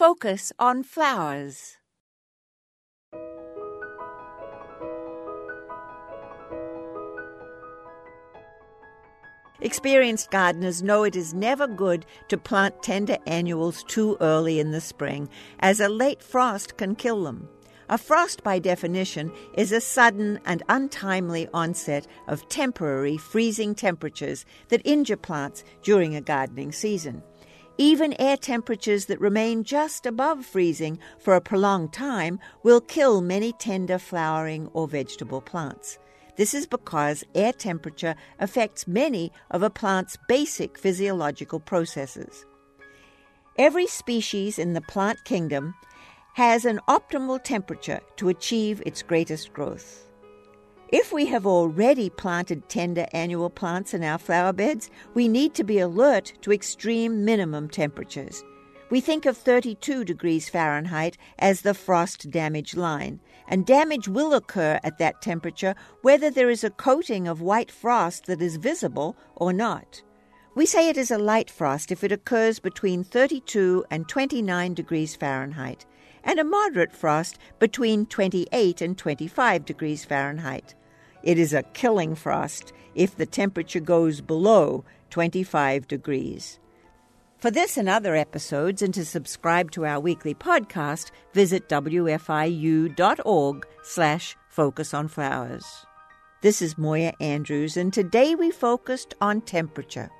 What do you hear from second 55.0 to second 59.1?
we need to be alert to extreme minimum temperatures. We